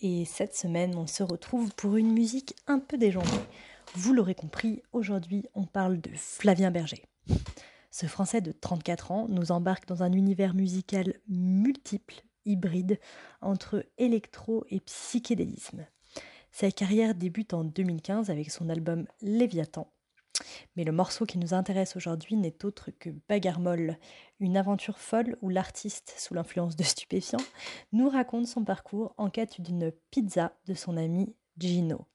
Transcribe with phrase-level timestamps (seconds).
[0.00, 3.30] et cette semaine on se retrouve pour une musique un peu déjantée.
[3.94, 7.04] Vous l'aurez compris, aujourd'hui on parle de Flavien Berger.
[7.90, 12.98] Ce Français de 34 ans nous embarque dans un univers musical multiple, hybride,
[13.40, 15.86] entre électro et psychédélisme.
[16.52, 19.92] Sa carrière débute en 2015 avec son album Léviathan,
[20.76, 23.60] mais le morceau qui nous intéresse aujourd'hui n'est autre que Bagarre
[24.40, 27.38] une aventure folle où l'artiste, sous l'influence de stupéfiants,
[27.92, 32.06] nous raconte son parcours en quête d'une pizza de son ami Gino.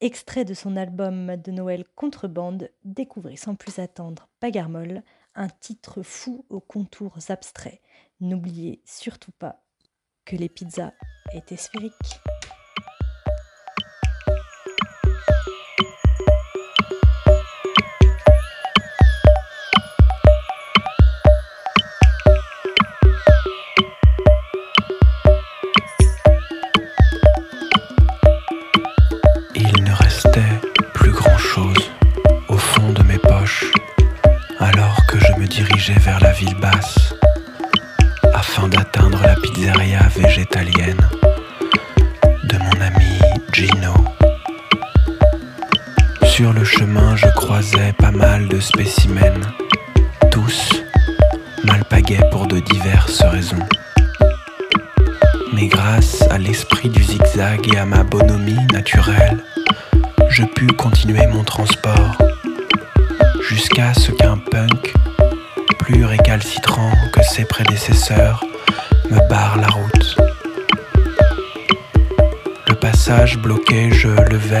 [0.00, 5.02] Extrait de son album de Noël Contrebande, découvrez sans plus attendre Bagarre molle,
[5.34, 7.80] un titre fou aux contours abstraits.
[8.20, 9.64] N'oubliez surtout pas
[10.24, 10.92] que les pizzas
[11.34, 12.20] étaient sphériques.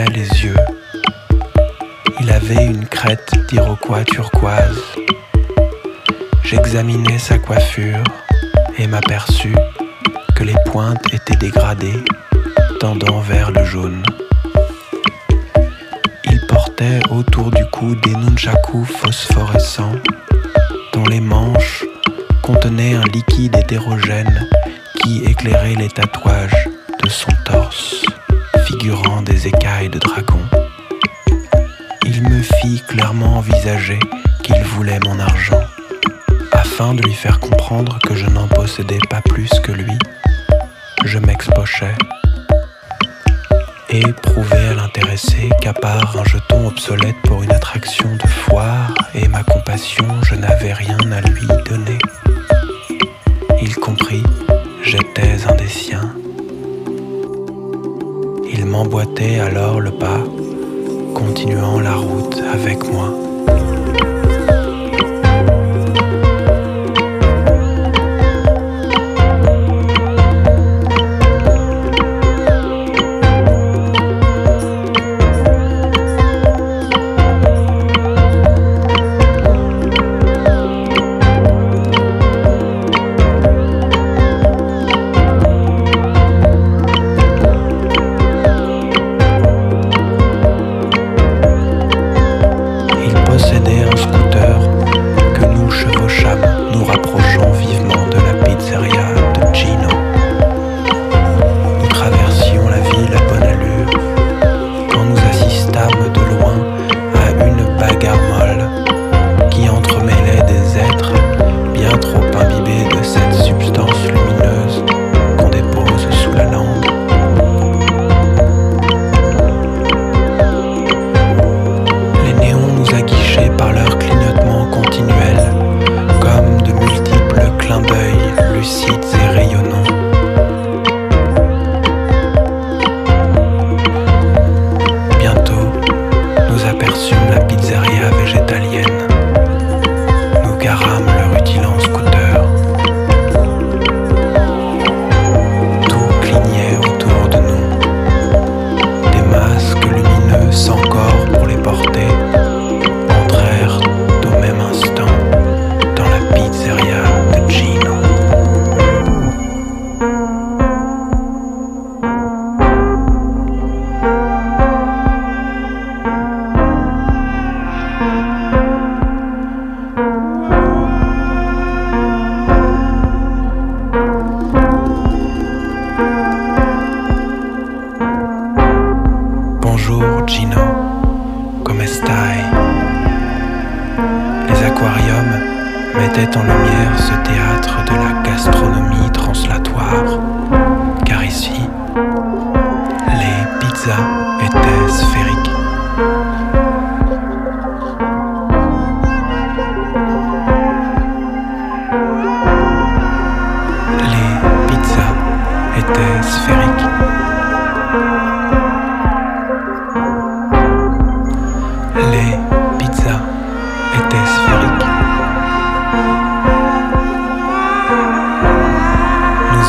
[0.06, 0.56] Les yeux.
[2.20, 4.82] Il avait une crête d'iroquois turquoise.
[6.44, 8.02] J'examinais sa coiffure
[8.78, 9.56] et m'aperçus
[10.34, 12.04] que les pointes étaient dégradées,
[12.80, 14.02] tendant vers le jaune.
[16.24, 19.96] Il portait autour du cou des nunchakus phosphorescents
[20.92, 21.84] dont les manches
[22.42, 24.48] contenaient un liquide hétérogène
[25.02, 26.68] qui éclairait les tatouages
[27.02, 28.04] de son torse,
[29.24, 30.40] des écailles de dragon.
[32.04, 34.00] Il me fit clairement envisager
[34.42, 35.62] qu'il voulait mon argent,
[36.50, 39.96] afin de lui faire comprendre que je n'en possédais pas plus que lui.
[41.04, 41.94] Je m'expochais
[43.88, 49.28] et prouvait à l'intéressé qu'à part un jeton obsolète pour une attraction de foire et
[49.28, 51.98] ma compassion, je n'avais rien à lui donner.
[53.60, 54.24] Il comprit,
[54.82, 55.51] j'étais un
[58.72, 60.24] m'emboîtait alors le pas,
[61.14, 63.12] continuant la route avec moi.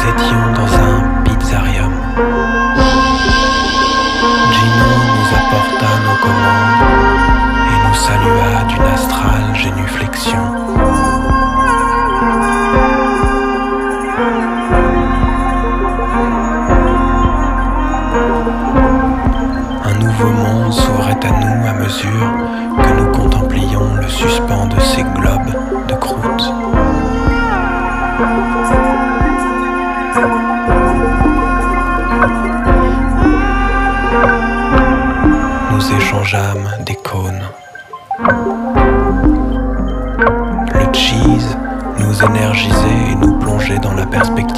[0.03, 1.93] Nous étions dans un pizzarium.
[4.51, 6.83] Gino nous apporta nos commandes
[7.69, 11.12] et nous salua d'une astrale génuflexion.
[36.83, 37.43] Des cônes.
[40.73, 41.55] Le cheese
[41.99, 44.52] nous énergisait et nous plongeait dans la perspective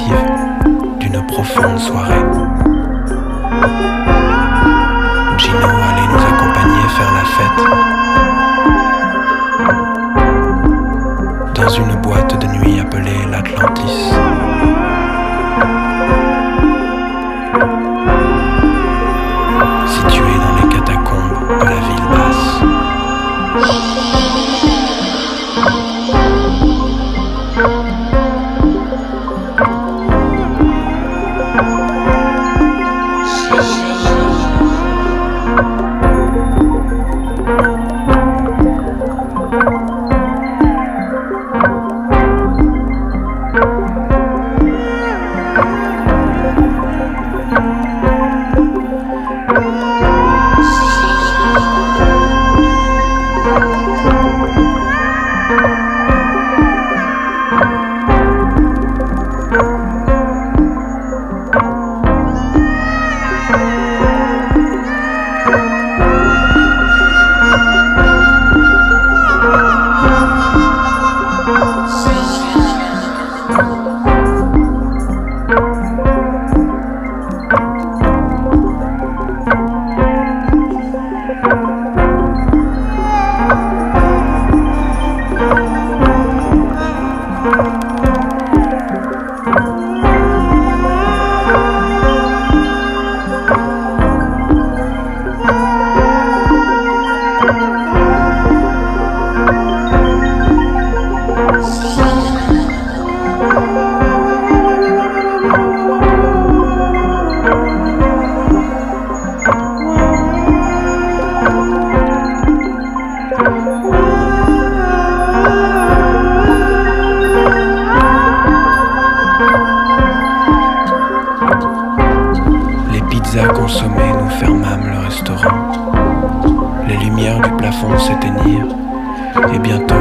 [128.24, 129.94] et bientôt,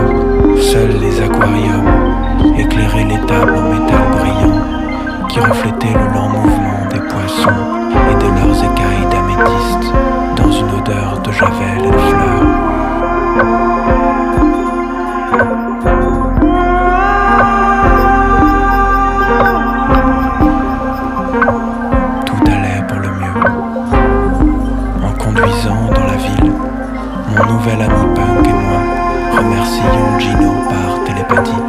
[0.61, 1.89] seuls les aquariums
[2.57, 7.49] éclairaient les tables en métal brillant qui reflétaient le lent mouvement des poissons
[8.09, 9.93] et de leurs écailles d'améthyste
[10.37, 13.84] dans une odeur de javel et de fleurs.
[30.25, 31.64] Gino par télépathie.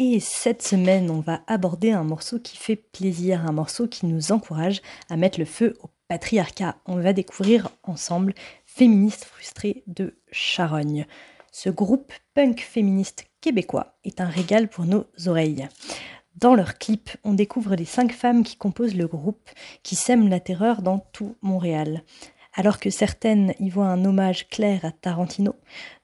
[0.00, 4.30] Et cette semaine, on va aborder un morceau qui fait plaisir, un morceau qui nous
[4.30, 6.76] encourage à mettre le feu au patriarcat.
[6.86, 8.34] On va découvrir ensemble
[8.66, 11.04] Féministe frustrée de Charogne.
[11.50, 15.66] Ce groupe punk féministe québécois est un régal pour nos oreilles.
[16.36, 19.50] Dans leur clip, on découvre les cinq femmes qui composent le groupe,
[19.82, 22.04] qui sèment la terreur dans tout Montréal.
[22.58, 25.54] Alors que certaines y voient un hommage clair à Tarantino,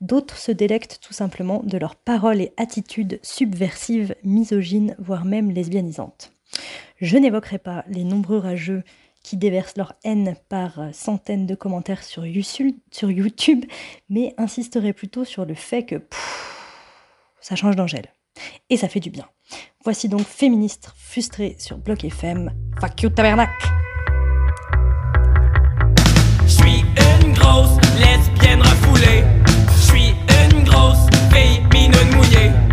[0.01, 6.31] d'autres se délectent tout simplement de leurs paroles et attitudes subversives, misogynes, voire même lesbianisantes.
[7.01, 8.85] Je n'évoquerai pas les nombreux rageux
[9.25, 13.65] qui déversent leur haine par centaines de commentaires sur YouTube,
[14.09, 16.07] mais insisterai plutôt sur le fait que
[17.41, 18.13] ça change d'Angèle.
[18.71, 19.27] Et ça fait du bien.
[19.83, 22.53] Voici donc Féministe frustrée sur Bloc FM.
[22.81, 23.84] Fuck you, tabernacle
[27.45, 29.25] grosse lesbienne refoulée.
[29.77, 30.15] Je suis
[30.51, 32.64] une grosse féminine mouillée.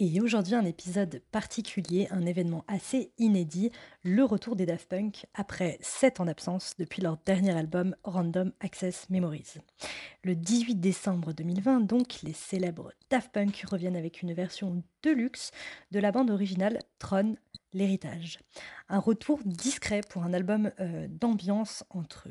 [0.00, 3.72] Et aujourd'hui, un épisode particulier, un événement assez inédit,
[4.04, 9.10] le retour des Daft Punk après 7 ans d'absence depuis leur dernier album Random Access
[9.10, 9.54] Memories.
[10.22, 15.50] Le 18 décembre 2020, donc, les célèbres Daft Punk reviennent avec une version deluxe
[15.90, 17.34] de la bande originale Tron,
[17.72, 18.38] l'héritage.
[18.88, 22.28] Un retour discret pour un album euh, d'ambiance entre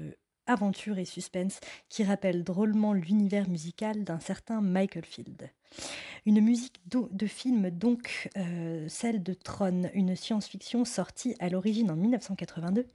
[0.48, 5.50] aventure et suspense qui rappelle drôlement l'univers musical d'un certain Michael Field.
[6.26, 11.96] Une musique de film donc, euh, celle de Tron, une science-fiction sortie à l'origine en
[11.96, 12.86] 1982,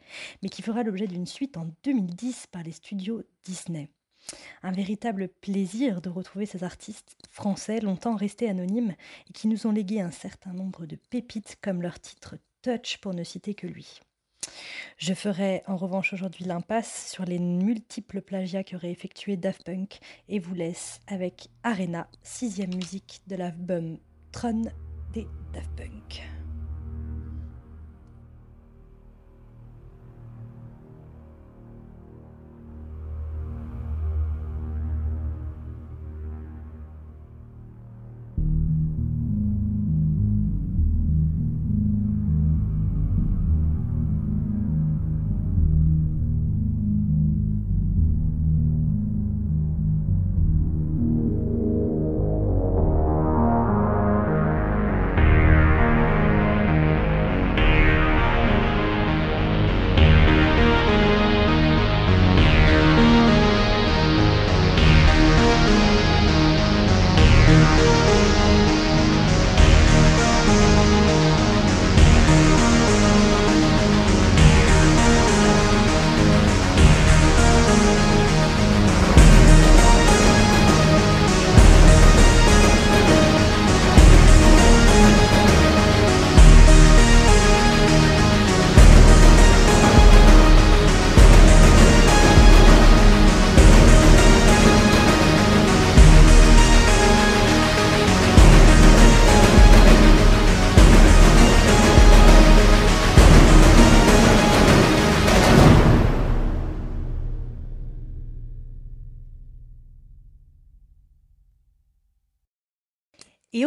[0.42, 3.88] mais qui fera l'objet d'une suite en 2010 par les studios Disney.
[4.62, 8.94] Un véritable plaisir de retrouver ces artistes français longtemps restés anonymes
[9.28, 13.14] et qui nous ont légué un certain nombre de pépites comme leur titre Touch pour
[13.14, 14.00] ne citer que lui.
[14.98, 20.38] Je ferai en revanche aujourd'hui l'impasse sur les multiples plagiats qu'aurait effectué Daft Punk et
[20.38, 23.98] vous laisse avec Arena, sixième musique de l'album
[24.30, 24.62] Tron
[25.12, 26.31] des Daft Punk.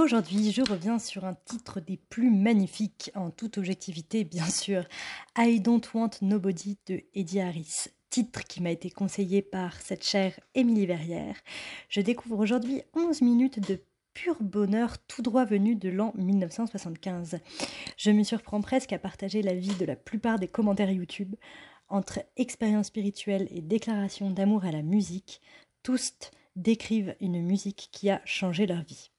[0.05, 4.85] Aujourd'hui, je reviens sur un titre des plus magnifiques, en toute objectivité bien sûr,
[5.35, 7.87] I Don't Want Nobody de Eddie Harris.
[8.11, 11.35] Titre qui m'a été conseillé par cette chère Émilie Verrière.
[11.89, 13.81] Je découvre aujourd'hui 11 minutes de
[14.13, 17.39] pur bonheur tout droit venu de l'an 1975.
[17.97, 21.35] Je me surprends presque à partager la vie de la plupart des commentaires YouTube.
[21.89, 25.41] Entre expérience spirituelle et déclaration d'amour à la musique,
[25.81, 26.13] tous
[26.55, 29.09] décrivent une musique qui a changé leur vie.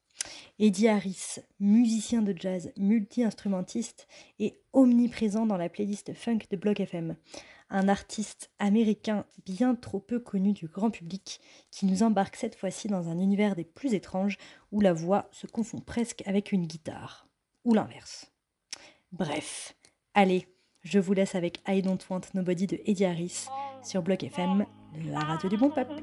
[0.59, 4.06] Eddie Harris, musicien de jazz, multi-instrumentiste
[4.38, 7.16] et omniprésent dans la playlist funk de Block FM.
[7.68, 11.40] Un artiste américain bien trop peu connu du grand public
[11.71, 14.39] qui nous embarque cette fois-ci dans un univers des plus étranges
[14.71, 17.26] où la voix se confond presque avec une guitare.
[17.65, 18.32] Ou l'inverse.
[19.10, 19.75] Bref,
[20.15, 20.47] allez,
[20.82, 23.47] je vous laisse avec I Don't Want Nobody de Eddie Harris
[23.82, 24.65] sur Block FM,
[25.04, 26.02] la radio du bon peuple.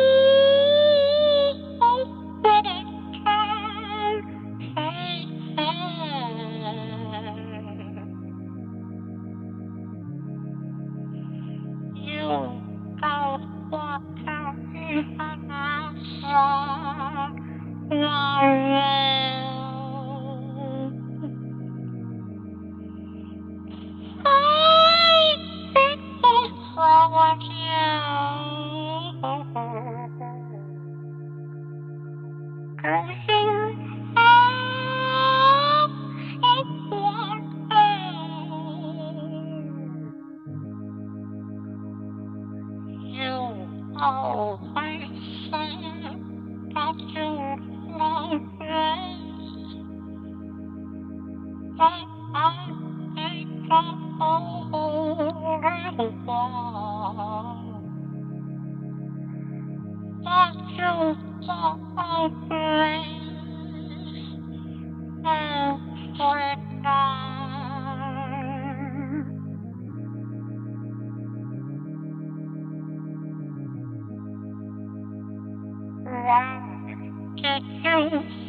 [76.31, 78.40] Thank you.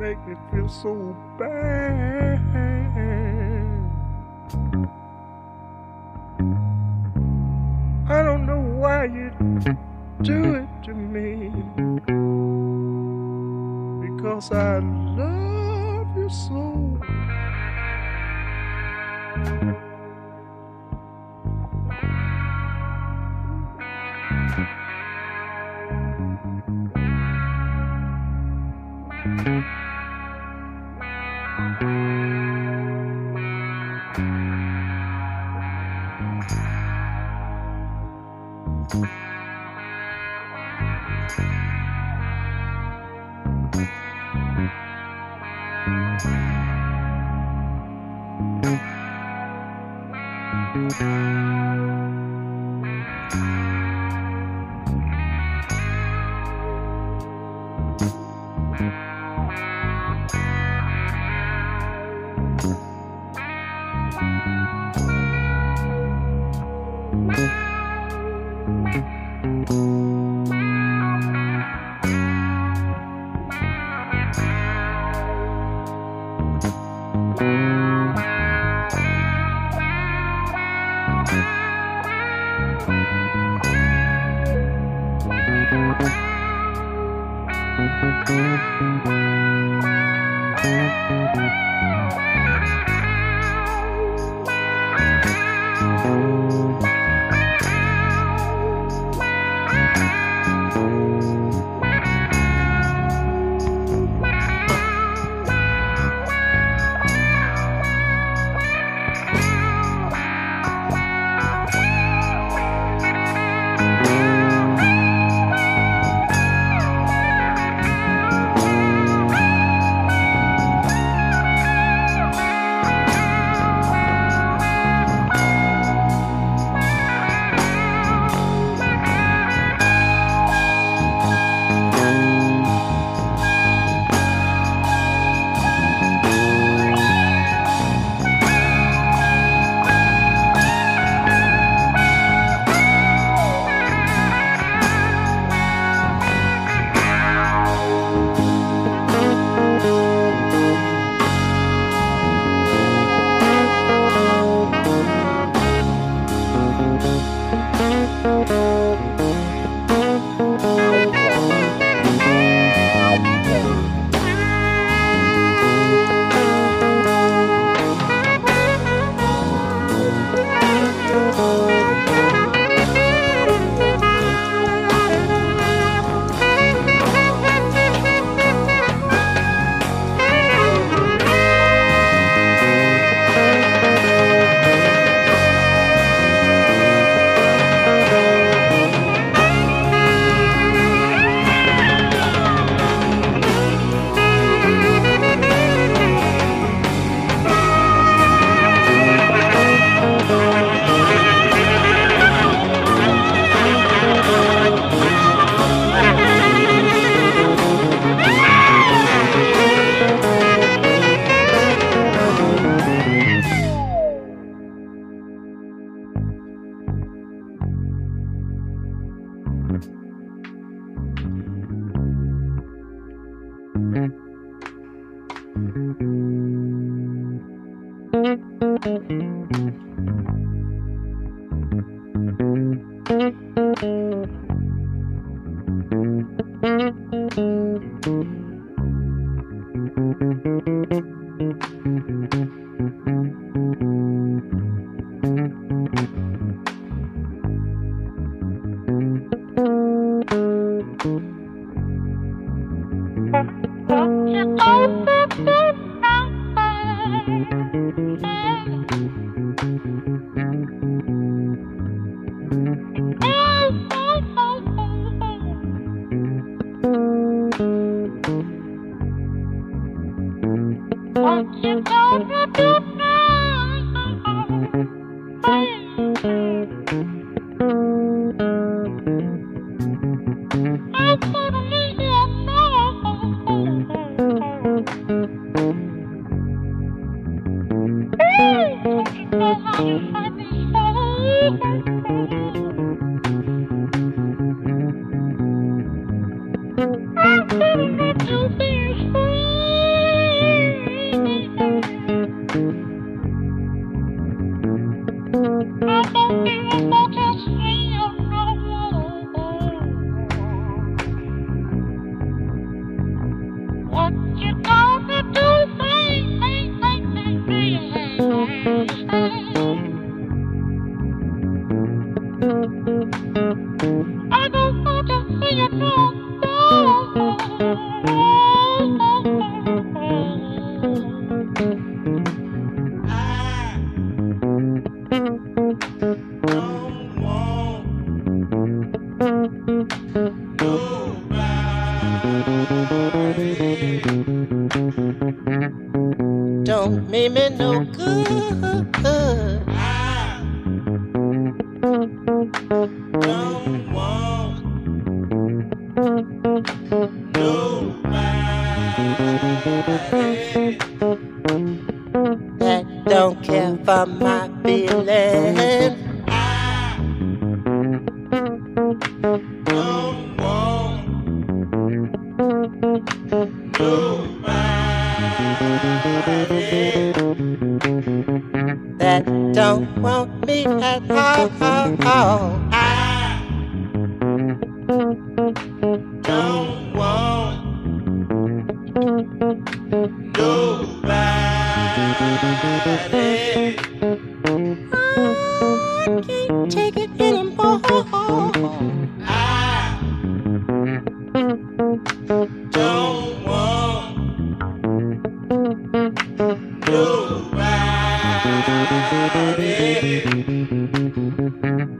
[0.00, 2.40] Make me feel so bad.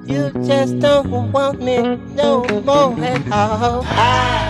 [0.07, 3.83] You just don't want me no more at all.
[3.87, 4.50] I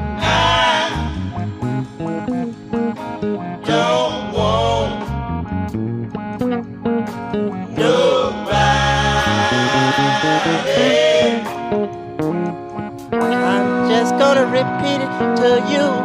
[15.41, 16.00] will you.